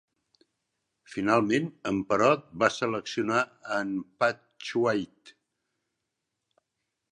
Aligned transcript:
Finalment, 1.15 1.67
en 1.91 1.99
Perot 2.13 2.47
va 2.63 2.71
seleccionar 2.79 3.43
a 3.45 3.79
en 3.83 3.93
Pat 4.25 4.43
Choate. 4.71 5.39